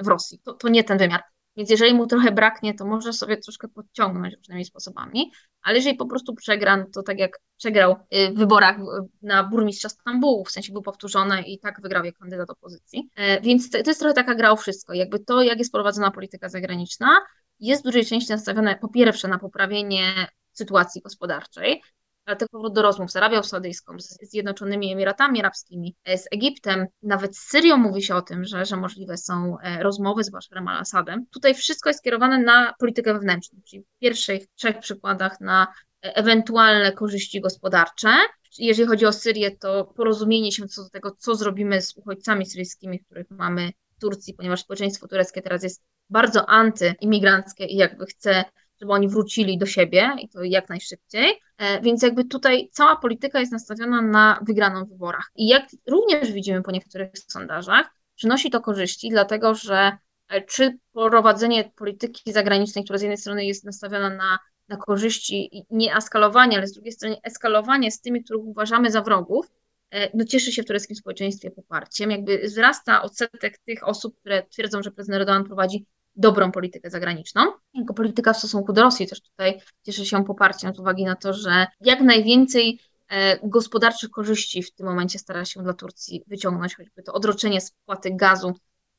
[0.00, 0.38] w Rosji.
[0.44, 1.22] To, to nie ten wymiar.
[1.56, 6.06] Więc jeżeli mu trochę braknie, to może sobie troszkę podciągnąć różnymi sposobami, ale jeżeli po
[6.06, 8.76] prostu przegra, no to tak jak przegrał y, w wyborach
[9.22, 13.10] na burmistrza Stambułu, w sensie był powtórzony i tak wygrał jak kandydat opozycji.
[13.16, 14.94] E, więc to jest trochę taka gra o wszystko.
[14.94, 17.08] Jakby to, jak jest prowadzona polityka zagraniczna,
[17.60, 21.82] jest w dużej części nastawione po pierwsze na poprawienie sytuacji gospodarczej,
[22.30, 27.36] Dlatego powrót do rozmów z Arabią Saudyjską, z Zjednoczonymi Emiratami Arabskimi, e, z Egiptem, nawet
[27.36, 31.26] z Syrią mówi się o tym, że, że możliwe są e, rozmowy z Basharem al-Assadem.
[31.32, 35.66] Tutaj wszystko jest skierowane na politykę wewnętrzną, czyli w pierwszych trzech przykładach na
[36.04, 38.10] e, ewentualne korzyści gospodarcze.
[38.58, 43.00] Jeżeli chodzi o Syrię, to porozumienie się co do tego, co zrobimy z uchodźcami syryjskimi,
[43.00, 48.44] których mamy w Turcji, ponieważ społeczeństwo tureckie teraz jest bardzo antyimigranckie i jakby chce
[48.80, 51.40] żeby oni wrócili do siebie i to jak najszybciej.
[51.58, 55.30] E, więc jakby tutaj cała polityka jest nastawiona na wygraną w wyborach.
[55.36, 59.96] I jak również widzimy po niektórych sondażach, przynosi to korzyści, dlatego że
[60.28, 64.38] e, czy prowadzenie polityki zagranicznej, która z jednej strony jest nastawiona na,
[64.68, 69.02] na korzyści i nie eskalowanie, ale z drugiej strony eskalowanie z tymi, których uważamy za
[69.02, 69.46] wrogów,
[69.90, 72.10] e, no cieszy się w tureckim społeczeństwie poparciem.
[72.10, 75.86] Jakby wzrasta odsetek tych osób, które twierdzą, że prezydent Erdogan prowadzi
[76.20, 77.52] dobrą politykę zagraniczną.
[77.74, 81.32] Jako polityka w stosunku do Rosji też tutaj cieszy się poparciem z uwagi na to,
[81.32, 87.02] że jak najwięcej e, gospodarczych korzyści w tym momencie stara się dla Turcji wyciągnąć, choćby
[87.02, 88.52] to odroczenie spłaty gazu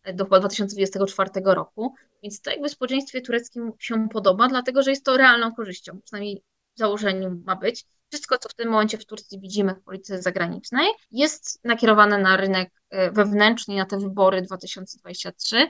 [0.03, 1.93] e, do chyba 2024 roku.
[2.23, 6.43] Więc to jakby społeczeństwie tureckim się podoba, dlatego że jest to realną korzyścią, przynajmniej
[6.75, 7.86] w założeniu ma być.
[8.12, 12.69] Wszystko, co w tym momencie w Turcji widzimy w polityce zagranicznej, jest nakierowane na rynek
[12.89, 15.69] e, wewnętrzny, na te wybory 2023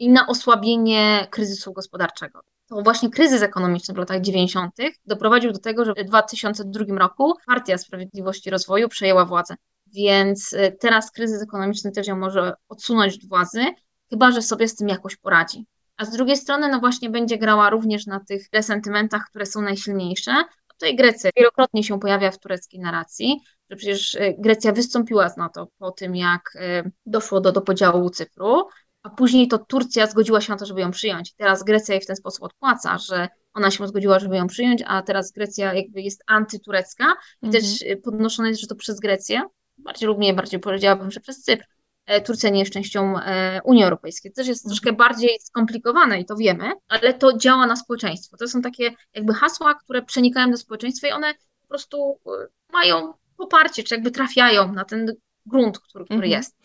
[0.00, 2.40] i na osłabienie kryzysu gospodarczego.
[2.66, 4.74] To właśnie kryzys ekonomiczny w latach 90.
[5.06, 9.54] doprowadził do tego, że w 2002 roku Partia Sprawiedliwości i Rozwoju przejęła władzę.
[9.86, 13.64] Więc y, teraz kryzys ekonomiczny też ją może odsunąć od władzy,
[14.10, 15.66] chyba że sobie z tym jakoś poradzi.
[15.96, 20.32] A z drugiej strony, no właśnie będzie grała również na tych resentymentach, które są najsilniejsze.
[20.32, 25.36] No tutaj Grecja wielokrotnie się pojawia w tureckiej narracji, że przecież y, Grecja wystąpiła z
[25.36, 28.66] NATO po tym, jak y, doszło do, do podziału Cypru,
[29.02, 31.34] a później to Turcja zgodziła się na to, żeby ją przyjąć.
[31.34, 35.02] Teraz Grecja jej w ten sposób odpłaca, że ona się zgodziła, żeby ją przyjąć, a
[35.02, 37.04] teraz Grecja jakby jest antyturecka
[37.42, 37.64] i mhm.
[37.64, 39.42] też podnoszone jest, że to przez Grecję,
[39.78, 41.64] bardziej lub mniej, bardziej powiedziałabym, że przez Cypr,
[42.10, 44.32] E, Turcja nie jest częścią e, Unii Europejskiej.
[44.32, 48.36] To też jest troszkę bardziej skomplikowane i to wiemy, ale to działa na społeczeństwo.
[48.36, 52.30] To są takie jakby hasła, które przenikają do społeczeństwa i one po prostu e,
[52.72, 55.14] mają poparcie, czy jakby trafiają na ten
[55.46, 56.30] grunt, który, który mhm.
[56.30, 56.56] jest.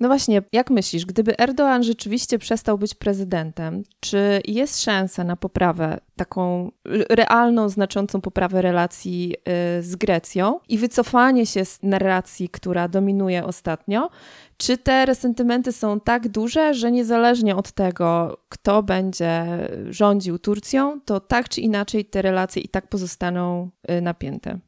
[0.00, 6.00] No właśnie, jak myślisz, gdyby Erdoğan rzeczywiście przestał być prezydentem, czy jest szansa na poprawę,
[6.16, 6.70] taką
[7.10, 9.34] realną, znaczącą poprawę relacji
[9.78, 14.10] y, z Grecją i wycofanie się z narracji, która dominuje ostatnio?
[14.56, 19.44] Czy te resentymenty są tak duże, że niezależnie od tego, kto będzie
[19.90, 24.58] rządził Turcją, to tak czy inaczej te relacje i tak pozostaną y, napięte?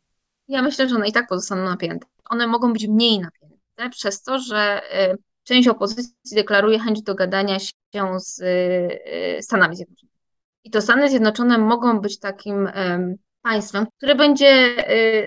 [0.49, 2.07] Ja myślę, że one i tak pozostaną napięte.
[2.31, 3.44] One mogą być mniej napięte
[3.91, 4.81] przez to, że
[5.13, 10.15] y, część opozycji deklaruje chęć dogadania się z y, Stanami Zjednoczonymi.
[10.65, 12.69] I to Stany Zjednoczone mogą być takim
[13.45, 14.77] państwem, które będzie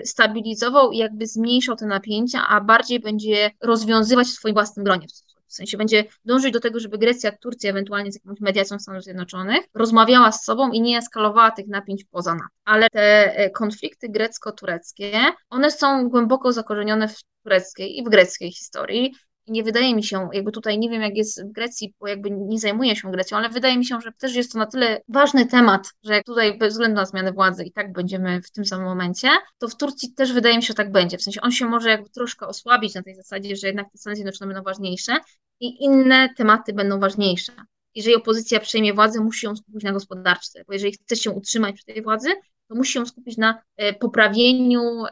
[0.00, 5.06] y, stabilizował i jakby zmniejszał te napięcia, a bardziej będzie rozwiązywać w swoim własnym gronie.
[5.48, 9.64] W sensie będzie dążyć do tego, żeby Grecja, Turcja, ewentualnie z jakąś mediacją Stanów Zjednoczonych,
[9.74, 12.48] rozmawiała z sobą i nie eskalowała tych napięć poza NATO.
[12.64, 15.12] Ale te e, konflikty grecko-tureckie,
[15.50, 19.14] one są głęboko zakorzenione w tureckiej i w greckiej historii.
[19.48, 22.30] I nie wydaje mi się, jakby tutaj nie wiem, jak jest w Grecji, bo jakby
[22.30, 25.46] nie zajmuję się Grecją, ale wydaje mi się, że też jest to na tyle ważny
[25.46, 28.86] temat, że jak tutaj bez względu na zmianę władzy i tak będziemy w tym samym
[28.86, 31.18] momencie, to w Turcji też wydaje mi się, że tak będzie.
[31.18, 34.16] W sensie on się może jakby troszkę osłabić na tej zasadzie, że jednak te Stany
[34.16, 35.12] Zjednoczone będą ważniejsze
[35.60, 37.52] i inne tematy będą ważniejsze.
[37.94, 41.84] Jeżeli opozycja przejmie władzę, musi ją skupić na gospodarce, bo jeżeli chce się utrzymać przy
[41.84, 42.28] tej władzy,
[42.68, 45.04] to musi się skupić na e, poprawieniu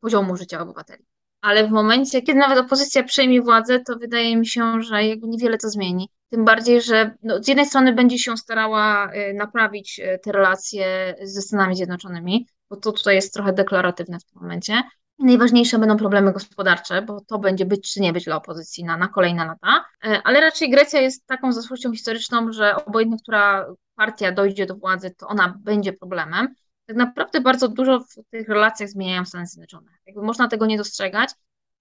[0.00, 1.11] poziomu życia obywateli
[1.42, 5.58] ale w momencie, kiedy nawet opozycja przejmie władzę, to wydaje mi się, że jakby niewiele
[5.58, 6.08] to zmieni.
[6.30, 11.14] Tym bardziej, że no, z jednej strony będzie się starała y, naprawić y, te relacje
[11.22, 14.82] ze Stanami Zjednoczonymi, bo to tutaj jest trochę deklaratywne w tym momencie.
[15.18, 19.08] Najważniejsze będą problemy gospodarcze, bo to będzie być czy nie być dla opozycji na, na
[19.08, 19.84] kolejne lata.
[20.06, 25.10] Y, ale raczej Grecja jest taką zaszłością historyczną, że obojętnie, która partia dojdzie do władzy,
[25.10, 26.54] to ona będzie problemem
[26.92, 29.90] tak naprawdę bardzo dużo w tych relacjach zmieniają Stany Zjednoczone.
[30.06, 31.30] Jakby można tego nie dostrzegać,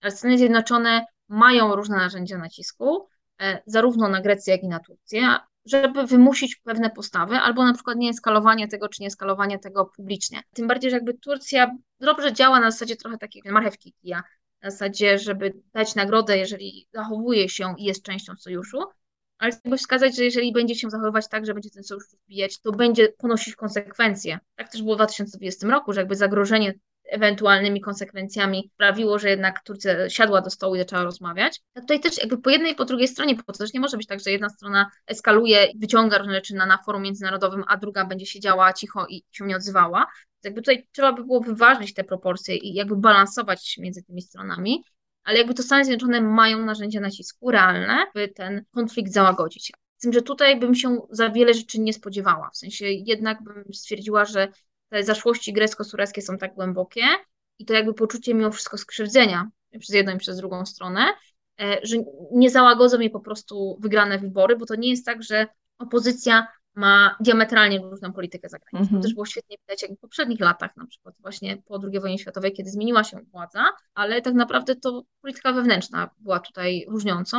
[0.02, 3.08] ale Stany Zjednoczone mają różne narzędzia nacisku,
[3.42, 7.98] e, zarówno na Grecję, jak i na Turcję, żeby wymusić pewne postawy, albo na przykład
[7.98, 10.42] nie eskalowanie tego, czy nie eskalowanie tego publicznie.
[10.54, 14.24] Tym bardziej, że jakby Turcja dobrze działa na zasadzie trochę takiej marchewki kija,
[14.62, 18.78] na zasadzie, żeby dać nagrodę, jeżeli zachowuje się i jest częścią sojuszu,
[19.42, 22.72] ale jakby wskazać, że jeżeli będzie się zachowywać tak, że będzie ten sojusz rozbijać, to
[22.72, 24.40] będzie ponosić konsekwencje.
[24.56, 26.74] Tak też było w 2020 roku, że jakby zagrożenie
[27.10, 31.62] ewentualnymi konsekwencjami sprawiło, że jednak Turcja siadła do stołu i zaczęła rozmawiać.
[31.76, 34.08] Tutaj też jakby po jednej i po drugiej stronie, bo to też nie może być
[34.08, 38.06] tak, że jedna strona eskaluje i wyciąga różne rzeczy na, na forum międzynarodowym, a druga
[38.06, 40.08] będzie siedziała cicho i się nie odzywała.
[40.44, 44.84] Jakby tutaj trzeba by było wyważyć te proporcje i jakby balansować między tymi stronami
[45.24, 49.72] ale jakby to Stany Zjednoczone mają narzędzia nacisku realne, by ten konflikt załagodzić.
[49.98, 52.50] Z tym, że tutaj bym się za wiele rzeczy nie spodziewała.
[52.54, 54.48] W sensie jednak bym stwierdziła, że
[54.90, 57.02] te zaszłości grecko-sureckie są tak głębokie
[57.60, 61.06] i to jakby poczucie mimo wszystko skrzywdzenia przez jedną i przez drugą stronę,
[61.62, 61.98] e, że
[62.32, 67.16] nie załagodzą je po prostu wygrane wybory, bo to nie jest tak, że opozycja ma
[67.20, 68.80] diametralnie różną politykę zagraniczną.
[68.80, 69.02] To mhm.
[69.02, 72.54] też było świetnie widać jak w poprzednich latach, na przykład właśnie po II wojnie światowej,
[72.54, 77.38] kiedy zmieniła się władza, ale tak naprawdę to polityka wewnętrzna była tutaj różniącą,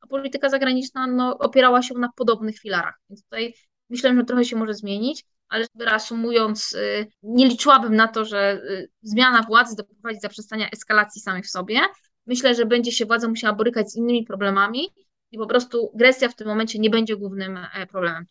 [0.00, 3.00] a polityka zagraniczna no, opierała się na podobnych filarach.
[3.10, 3.54] Więc tutaj
[3.90, 8.90] myślę, że trochę się może zmienić, ale reasumując, y, nie liczyłabym na to, że y,
[9.02, 11.80] zmiana władzy doprowadzi do zaprzestania eskalacji samej w sobie.
[12.26, 14.88] Myślę, że będzie się władza musiała borykać z innymi problemami
[15.30, 18.26] i po prostu Grecja w tym momencie nie będzie głównym e, problemem.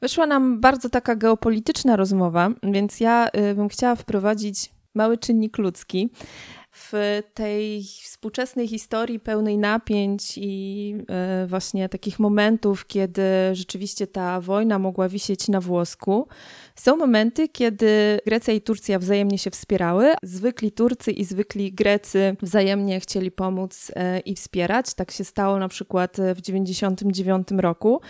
[0.00, 6.10] Wyszła nam bardzo taka geopolityczna rozmowa, więc ja y, bym chciała wprowadzić mały czynnik ludzki.
[6.78, 14.78] w tej współczesnej historii pełnej napięć i e, właśnie takich momentów, kiedy rzeczywiście ta wojna
[14.78, 16.28] mogła wisieć na włosku,
[16.74, 20.14] są momenty, kiedy Grecja i Turcja wzajemnie się wspierały.
[20.22, 24.94] Zwykli Turcy i zwykli Grecy wzajemnie chcieli pomóc e, i wspierać.
[24.94, 28.00] Tak się stało na przykład w 1999 roku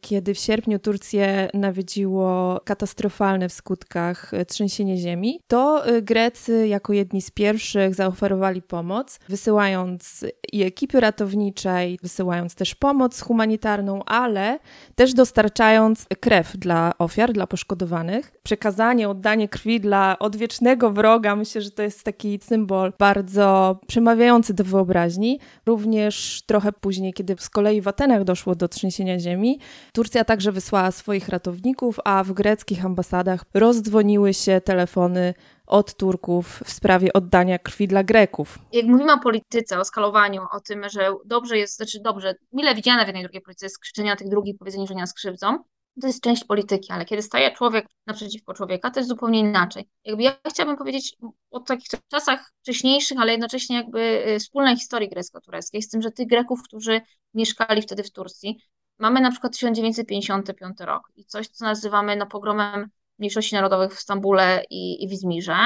[0.00, 6.92] kiedy w sierpniu Turcję nawiedziło katastrofalne w skutkach e, trzęsienie ziemi, to e, Grecy jako
[6.92, 14.58] jedni z pierwszych zaoferowali pomoc, wysyłając i ekipy ratownicze, i wysyłając też pomoc humanitarną, ale
[14.94, 18.32] też dostarczając krew dla ofiar, dla poszkodowanych.
[18.42, 24.64] Przekazanie, oddanie krwi dla odwiecznego wroga, myślę, że to jest taki symbol bardzo przemawiający do
[24.64, 25.40] wyobraźni.
[25.66, 29.58] Również trochę później, kiedy z kolei w Atenach doszło do trzęsienia ziemi,
[29.92, 35.34] Turcja także wysłała swoich ratowników, a w greckich ambasadach rozdzwoniły się telefony
[35.66, 38.58] od Turków w sprawie oddania krwi dla Greków.
[38.72, 43.04] Jak mówimy o polityce, o skalowaniu, o tym, że dobrze jest, znaczy dobrze, mile widziane
[43.04, 45.58] w jednej drugiej polityce jest skrzyczenie tych drugich, powiedzenie, że nie skrzywdzą,
[46.00, 49.88] to jest część polityki, ale kiedy staje człowiek naprzeciwko człowieka, to jest zupełnie inaczej.
[50.04, 51.16] Jakby ja chciałabym powiedzieć
[51.50, 56.26] o takich czasach wcześniejszych, ale jednocześnie jakby y, wspólnej historii grecko-tureckiej, z tym, że tych
[56.26, 57.00] Greków, którzy
[57.34, 58.58] mieszkali wtedy w Turcji,
[58.98, 64.64] Mamy na przykład 1955 rok i coś, co nazywamy no, pogromem mniejszości narodowych w Stambule
[64.70, 65.56] i, i w Izmirze,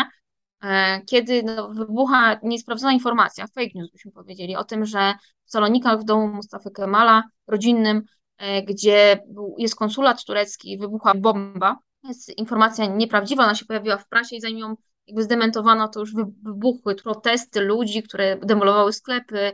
[0.63, 5.15] e, kiedy no, wybucha niesprawdzona informacja, fake news byśmy powiedzieli, o tym, że
[5.45, 8.03] w Salonikach w domu Mustafy Kemala, rodzinnym,
[8.39, 9.25] e, gdzie
[9.59, 11.79] jest konsulat turecki, wybuchła bomba.
[12.05, 14.75] Jest informacja nieprawdziwa, ona się pojawiła w prasie i zanim ją
[15.07, 19.53] jakby zdementowano, to już wybuchły protesty ludzi, które demolowały sklepy,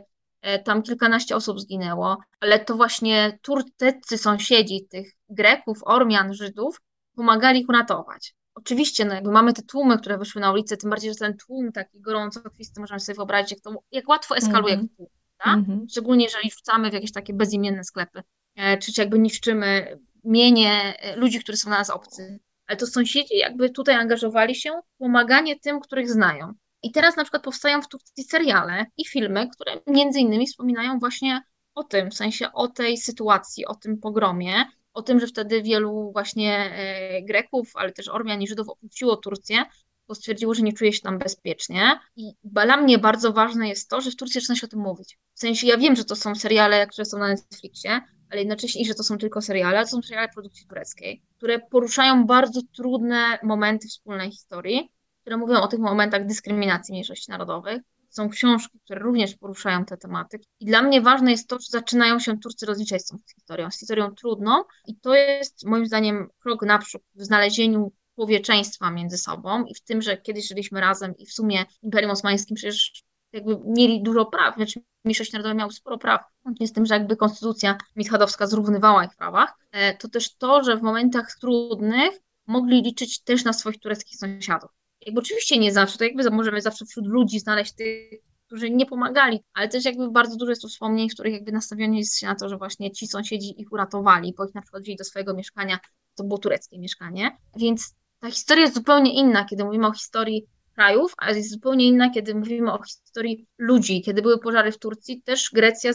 [0.63, 6.81] tam kilkanaście osób zginęło, ale to właśnie turtecy sąsiedzi tych Greków, Ormian, Żydów
[7.15, 8.35] pomagali ich uratować.
[8.55, 11.71] Oczywiście, no jakby mamy te tłumy, które wyszły na ulicę, tym bardziej, że ten tłum
[11.71, 14.95] taki gorąco kwisty, możemy sobie wyobrazić, jak, to, jak łatwo eskaluje mm -hmm.
[14.95, 15.07] tłum,
[15.45, 15.89] mm -hmm.
[15.89, 18.23] Szczególnie jeżeli wrzucamy w jakieś takie bezimienne sklepy,
[18.55, 22.39] e, czy, czy jakby niszczymy mienie e, ludzi, którzy są na nas obcy.
[22.67, 26.53] Ale to sąsiedzi jakby tutaj angażowali się w pomaganie tym, których znają.
[26.83, 31.41] I teraz na przykład powstają w Turcji seriale i filmy, które między innymi wspominają właśnie
[31.75, 34.53] o tym, w sensie o tej sytuacji, o tym pogromie,
[34.93, 39.63] o tym, że wtedy wielu właśnie e, Greków, ale też Ormian i Żydów opuściło Turcję,
[40.07, 41.99] bo stwierdziło, że nie czuje się tam bezpiecznie.
[42.15, 45.17] I dla mnie bardzo ważne jest to, że w Turcji zaczyna się o tym mówić.
[45.33, 48.93] W sensie ja wiem, że to są seriale, które są na Netflixie, ale jednocześnie, że
[48.93, 54.31] to są tylko seriale, to są seriale produkcji tureckiej, które poruszają bardzo trudne momenty wspólnej
[54.31, 57.81] historii, które mówią o tych momentach dyskryminacji mniejszości narodowych.
[58.09, 60.39] Są książki, które również poruszają te tematy.
[60.59, 63.79] I dla mnie ważne jest to, że zaczynają się Turcy rozliczać z tą historią, z
[63.79, 64.63] historią trudną.
[64.87, 70.01] I to jest moim zdaniem krok naprzód w znalezieniu człowieczeństwa między sobą i w tym,
[70.01, 73.03] że kiedyś żyliśmy razem i w sumie Imperium Osmańskim przecież
[73.33, 77.15] jakby mieli dużo praw, znaczy mniejszość narodowa miała sporo praw, łącznie z tym, że jakby
[77.15, 83.23] konstytucja mitchadowska zrównywała ich prawach, e, to też to, że w momentach trudnych mogli liczyć
[83.23, 87.39] też na swoich tureckich sąsiadów jakby oczywiście nie zawsze, to jakby możemy zawsze wśród ludzi
[87.39, 91.33] znaleźć tych, którzy nie pomagali, ale też jakby bardzo dużo jest tu wspomnień, w których
[91.33, 94.61] jakby nastawienie jest się na to, że właśnie ci sąsiedzi ich uratowali, bo ich na
[94.61, 95.79] przykład wzięli do swojego mieszkania,
[96.15, 101.13] to było tureckie mieszkanie, więc ta historia jest zupełnie inna, kiedy mówimy o historii krajów,
[101.17, 104.01] a jest zupełnie inna, kiedy mówimy o historii ludzi.
[104.01, 105.91] Kiedy były pożary w Turcji, też Grecja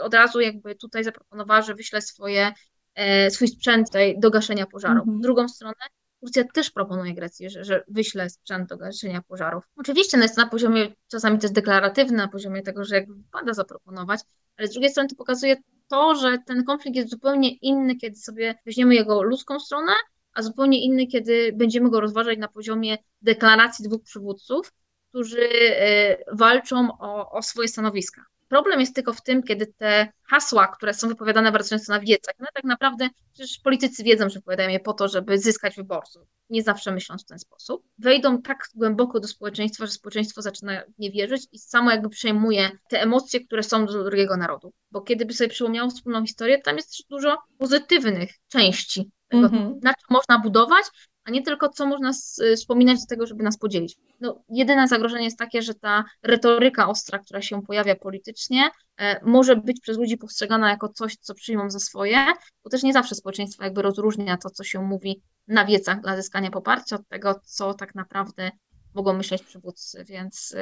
[0.00, 2.52] od razu jakby tutaj zaproponowała, że wyśle swoje,
[2.94, 5.06] e, swój sprzęt do gaszenia pożarów.
[5.06, 5.74] W drugą stronę
[6.20, 9.64] Turcja też proponuje Grecji, że, że wyśle sprzęt do gaszenia pożarów.
[9.76, 13.52] Oczywiście no jest na poziomie, czasami to jest deklaratywne, na poziomie tego, że jakby wypada
[13.52, 14.20] zaproponować,
[14.56, 15.56] ale z drugiej strony to pokazuje
[15.88, 19.92] to, że ten konflikt jest zupełnie inny, kiedy sobie weźmiemy jego ludzką stronę,
[20.32, 24.72] a zupełnie inny, kiedy będziemy go rozważać na poziomie deklaracji dwóch przywódców,
[25.08, 28.22] którzy y, walczą o, o swoje stanowiska.
[28.48, 32.34] Problem jest tylko w tym, kiedy te hasła, które są wypowiadane bardzo często na wiecach,
[32.38, 36.62] no tak naprawdę przecież politycy wiedzą, że wypowiadają je po to, żeby zyskać wyborców, nie
[36.62, 41.46] zawsze myśląc w ten sposób, wejdą tak głęboko do społeczeństwa, że społeczeństwo zaczyna nie wierzyć
[41.52, 44.72] i samo jakby przejmuje te emocje, które są do drugiego narodu.
[44.90, 49.52] Bo kiedy by sobie przypomniało wspólną historię, tam jest też dużo pozytywnych części tego, mm
[49.52, 49.78] -hmm.
[49.82, 50.84] na czym można budować,
[51.26, 52.10] a nie tylko co można
[52.40, 53.96] y, wspominać do tego, żeby nas podzielić.
[54.20, 59.56] No, jedyne zagrożenie jest takie, że ta retoryka ostra, która się pojawia politycznie, e, może
[59.56, 62.26] być przez ludzi postrzegana jako coś, co przyjmą za swoje,
[62.64, 66.50] bo też nie zawsze społeczeństwo jakby rozróżnia to, co się mówi na wiecach dla zyskania
[66.50, 68.50] poparcia od tego, co tak naprawdę
[68.94, 70.54] mogą myśleć przywódcy, więc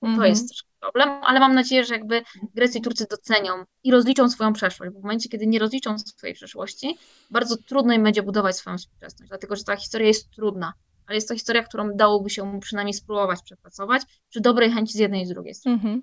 [0.00, 0.28] to mhm.
[0.28, 2.22] jest też problem, ale mam nadzieję, że jakby
[2.54, 3.52] Grecy i Turcy docenią
[3.84, 6.98] i rozliczą swoją przeszłość, bo w momencie, kiedy nie rozliczą swojej przeszłości,
[7.30, 10.72] bardzo trudno im będzie budować swoją współczesność, dlatego że ta historia jest trudna.
[11.06, 15.22] ale jest to historia, którą dałoby się przynajmniej spróbować przepracować przy dobrej chęci z jednej
[15.22, 15.74] i z drugiej strony.
[15.74, 16.02] Mhm.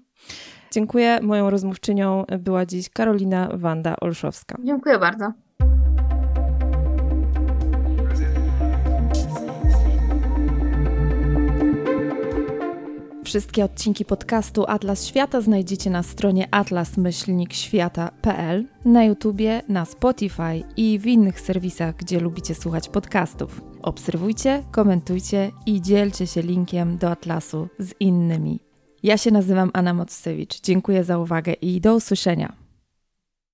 [0.72, 1.20] Dziękuję.
[1.22, 4.58] Moją rozmówczynią była dziś Karolina Wanda Olszowska.
[4.64, 5.34] Dziękuję bardzo.
[13.34, 21.06] Wszystkie odcinki podcastu Atlas Świata znajdziecie na stronie atlas-świata.pl, na YouTubie, na Spotify i w
[21.06, 23.62] innych serwisach, gdzie lubicie słuchać podcastów.
[23.82, 28.60] Obserwujcie, komentujcie i dzielcie się linkiem do Atlasu z innymi.
[29.04, 30.62] Ja się nazywam Anna Mocewicz.
[30.62, 32.63] Dziękuję za uwagę i do usłyszenia.